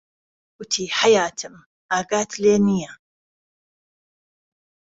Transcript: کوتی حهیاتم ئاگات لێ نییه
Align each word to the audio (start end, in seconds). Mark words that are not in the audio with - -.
کوتی 0.55 0.85
حهیاتم 0.97 1.55
ئاگات 1.91 2.31
لێ 2.41 2.55
نییه 2.65 2.93